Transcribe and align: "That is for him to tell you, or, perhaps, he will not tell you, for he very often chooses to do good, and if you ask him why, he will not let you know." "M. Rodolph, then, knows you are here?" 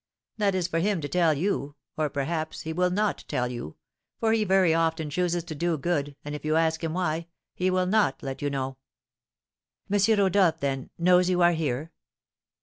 "That 0.39 0.55
is 0.55 0.67
for 0.67 0.79
him 0.79 0.99
to 1.01 1.07
tell 1.07 1.35
you, 1.35 1.75
or, 1.95 2.09
perhaps, 2.09 2.61
he 2.61 2.73
will 2.73 2.89
not 2.89 3.23
tell 3.27 3.49
you, 3.51 3.75
for 4.19 4.33
he 4.33 4.43
very 4.43 4.73
often 4.73 5.11
chooses 5.11 5.43
to 5.43 5.53
do 5.53 5.77
good, 5.77 6.15
and 6.25 6.33
if 6.33 6.43
you 6.43 6.55
ask 6.55 6.83
him 6.83 6.95
why, 6.95 7.27
he 7.53 7.69
will 7.69 7.85
not 7.85 8.23
let 8.23 8.41
you 8.41 8.49
know." 8.49 8.77
"M. 9.93 9.99
Rodolph, 10.17 10.59
then, 10.59 10.89
knows 10.97 11.29
you 11.29 11.43
are 11.43 11.53
here?" 11.53 11.91